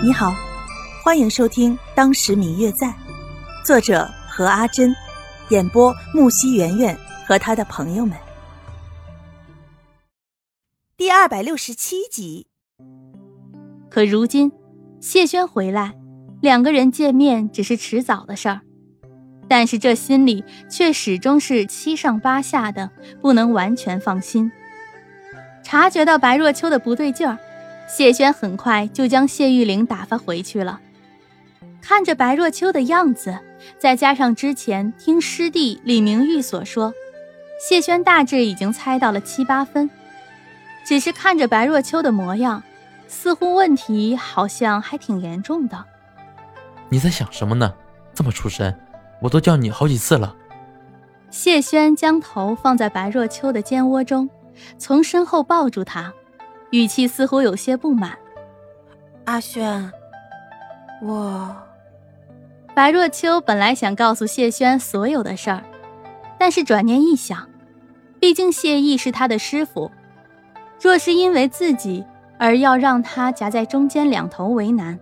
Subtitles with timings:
[0.00, 0.32] 你好，
[1.02, 2.86] 欢迎收听《当时明月在》，
[3.64, 4.94] 作者何阿珍，
[5.48, 8.16] 演播木西圆圆和他的朋友们。
[10.96, 12.46] 第二百六十七集。
[13.90, 14.52] 可如今，
[15.00, 15.96] 谢轩回来，
[16.40, 18.60] 两个人见面只是迟早的事儿，
[19.48, 22.88] 但是这心里却始终是七上八下的，
[23.20, 24.52] 不能完全放心。
[25.64, 27.36] 察觉到白若秋的不对劲儿。
[27.88, 30.78] 谢轩很快就将谢玉玲打发回去了。
[31.80, 33.38] 看着白若秋的样子，
[33.78, 36.92] 再加上之前听师弟李明玉所说，
[37.66, 39.88] 谢轩大致已经猜到了七八分。
[40.84, 42.62] 只是看着白若秋的模样，
[43.08, 45.84] 似乎问题好像还挺严重的。
[46.90, 47.72] 你在想什么呢？
[48.14, 48.78] 这么出神，
[49.20, 50.34] 我都叫你好几次了。
[51.30, 54.28] 谢轩将头放在白若秋的肩窝中，
[54.78, 56.12] 从身后抱住她。
[56.70, 58.18] 语气似乎有些不满。
[59.24, 59.90] 阿轩，
[61.02, 61.56] 我……
[62.74, 65.64] 白若秋本来想告诉谢轩所有的事儿，
[66.38, 67.48] 但是转念一想，
[68.20, 69.90] 毕竟谢意是他的师傅，
[70.80, 72.04] 若是因为自己
[72.38, 74.98] 而要让他夹在中间两头为难，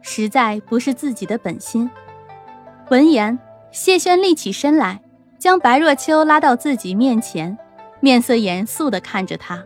[0.00, 1.88] 实在不是自己的本心。
[2.88, 3.38] 闻言，
[3.70, 5.00] 谢轩立起身来，
[5.38, 7.56] 将白若秋拉到自己面前，
[8.00, 9.62] 面色严肃地看着他。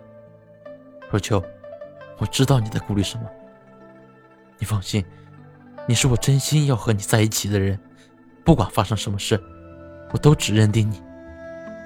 [1.11, 1.43] 若秋，
[2.19, 3.25] 我知道你在顾虑什么。
[4.59, 5.05] 你放心，
[5.87, 7.79] 你是我真心要和你在一起的人，
[8.45, 9.41] 不管发生什么事，
[10.13, 11.03] 我都只认定你，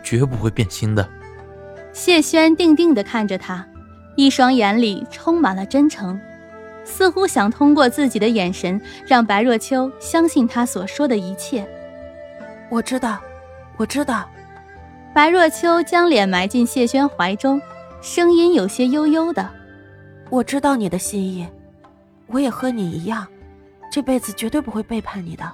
[0.03, 1.09] 绝不会变心的。
[1.93, 3.67] 谢轩定定地看着他，
[4.17, 6.19] 一双眼里充满了真诚，
[6.85, 11.69] 似乎想通过自己的眼神让白若秋相信他所说的一切。
[12.71, 13.21] 我知道，
[13.77, 14.29] 我知道。
[15.13, 17.61] 白若秋将脸埋进谢轩怀中。
[18.03, 19.49] 声音有些悠悠的，
[20.31, 21.47] 我知道你的心意，
[22.29, 23.27] 我也和你一样，
[23.93, 25.45] 这辈子绝对不会背叛你的。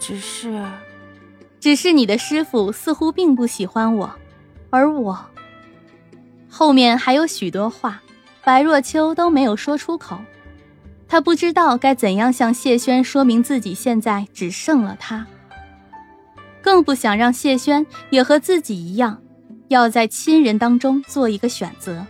[0.00, 0.64] 只是，
[1.60, 4.10] 只是你的师傅似乎并不喜欢我，
[4.70, 5.18] 而我……
[6.48, 8.00] 后面还有许多话，
[8.42, 10.18] 白若秋都没有说出口。
[11.06, 15.26] 他不知道该怎样向谢轩说明自己现在只剩了他，
[16.62, 19.22] 更不想让谢轩也和自己一样。
[19.68, 22.04] 要在亲人当中做一个选择。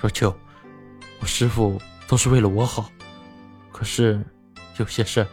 [0.00, 0.34] 若秋，
[1.20, 2.90] 我师父都是为了我好，
[3.70, 4.24] 可是
[4.78, 5.26] 有些事儿，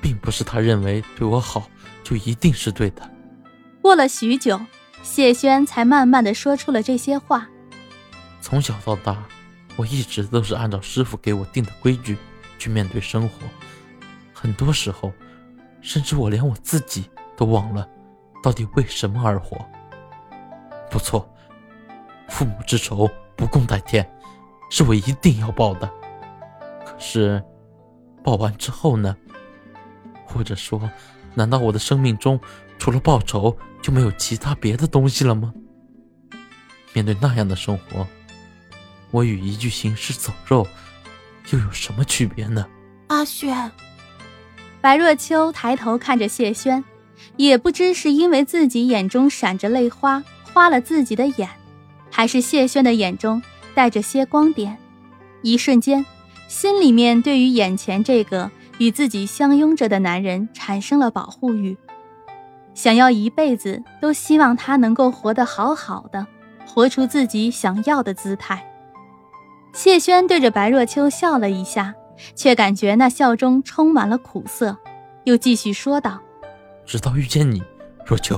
[0.00, 1.68] 并不是他认为对我好
[2.04, 3.10] 就一定是对的。
[3.80, 4.60] 过了许久，
[5.02, 7.48] 谢轩才慢慢的说出了这些话。
[8.42, 9.24] 从小到大，
[9.76, 12.16] 我一直都是按照师傅给我定的规矩
[12.58, 13.46] 去面对生活，
[14.34, 15.12] 很多时候，
[15.80, 17.88] 甚至我连我自己都忘了，
[18.42, 19.64] 到底为什么而活。
[20.90, 21.28] 不错，
[22.28, 24.06] 父母之仇不共戴天，
[24.68, 25.90] 是我一定要报的。
[26.84, 27.42] 可是，
[28.22, 29.16] 报完之后呢？
[30.26, 30.90] 或者说，
[31.34, 32.38] 难道我的生命中
[32.78, 35.52] 除了报仇就没有其他别的东西了吗？
[36.92, 38.06] 面对那样的生活，
[39.10, 40.66] 我与一具行尸走肉
[41.50, 42.66] 又有什么区别呢？
[43.08, 43.70] 阿轩，
[44.80, 46.84] 白若秋抬头看着谢轩，
[47.36, 50.22] 也不知是因为自己眼中闪着泪花。
[50.52, 51.48] 花了自己的眼，
[52.10, 53.42] 还是谢轩的眼中
[53.74, 54.76] 带着些光点。
[55.42, 56.04] 一瞬间，
[56.48, 61.76] 心里面对于眼前这个与自己相拥着的男人产生了保护欲，
[62.74, 66.26] 想要一辈子都希望他能够活得好好的，
[66.66, 68.66] 活出自己想要的姿态。
[69.72, 71.94] 谢轩对着白若秋笑了一下，
[72.34, 74.76] 却感觉那笑中充满了苦涩，
[75.24, 76.20] 又继续说道
[76.84, 77.62] ：“直到遇见你，
[78.04, 78.36] 若秋。”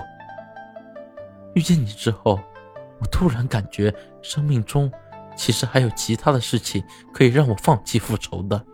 [1.54, 2.40] 遇见你之后，
[3.00, 4.90] 我突然感觉生命中
[5.36, 6.82] 其实还有其他的事情
[7.12, 8.64] 可以让我放弃复仇的。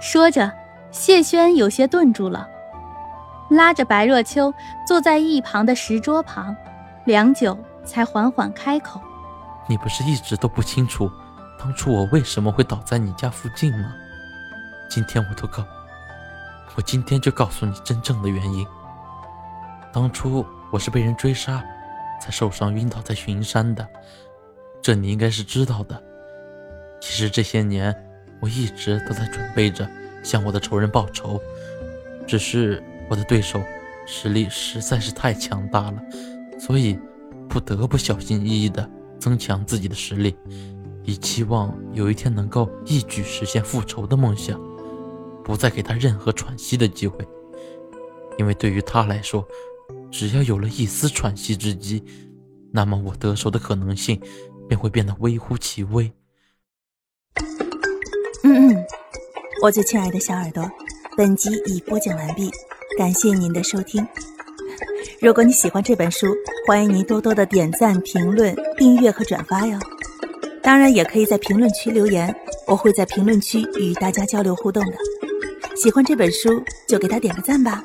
[0.00, 0.52] 说着，
[0.90, 2.48] 谢轩有些顿住了，
[3.50, 4.52] 拉着白若秋
[4.86, 6.54] 坐在一旁的石桌旁，
[7.06, 9.00] 良久才缓缓开口
[9.68, 11.10] ：“你不是一直都不清楚
[11.58, 13.92] 当初我为什么会倒在你家附近吗？
[14.88, 15.64] 今天我都告，
[16.76, 18.66] 我今天就告诉你真正的原因。
[19.92, 21.64] 当初我是被人追杀。”
[22.26, 23.86] 才受伤晕倒在巡山的，
[24.82, 26.02] 这你应该是知道的。
[27.00, 27.94] 其实这些年
[28.40, 29.88] 我一直都在准备着
[30.24, 31.40] 向我的仇人报仇，
[32.26, 33.62] 只是我的对手
[34.08, 36.02] 实力实在是太强大了，
[36.58, 36.98] 所以
[37.48, 38.90] 不得不小心翼翼地
[39.20, 40.36] 增强自己的实力，
[41.04, 44.60] 以期望有一天能够一举实现复仇的梦想，
[45.44, 47.24] 不再给他任何喘息的机会。
[48.36, 49.46] 因为对于他来说。
[50.18, 52.02] 只要有了一丝喘息之机，
[52.72, 54.18] 那么我得手的可能性
[54.66, 56.10] 便会变得微乎其微。
[58.42, 58.84] 嗯嗯，
[59.62, 60.66] 我最亲爱的小耳朵，
[61.18, 62.50] 本集已播讲完毕，
[62.96, 64.08] 感谢您的收听。
[65.20, 66.28] 如果你喜欢这本书，
[66.66, 69.78] 欢迎您多多的点赞、评论、订阅和转发哟。
[70.62, 72.34] 当然，也可以在评论区留言，
[72.66, 74.96] 我会在评论区与大家交流互动的。
[75.76, 76.48] 喜欢这本书，
[76.88, 77.84] 就给他点个赞吧。